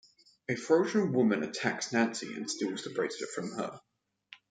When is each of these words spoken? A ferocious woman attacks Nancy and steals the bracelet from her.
A 0.49 0.55
ferocious 0.55 0.95
woman 1.09 1.43
attacks 1.43 1.91
Nancy 1.93 2.33
and 2.33 2.49
steals 2.49 2.83
the 2.83 2.89
bracelet 2.89 3.29
from 3.29 3.51
her. 3.51 3.79